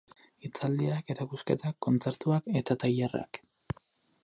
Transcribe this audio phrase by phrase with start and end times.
[0.47, 3.43] Hitzaldiak, erakusketak, kontzertuak eta tailerrak.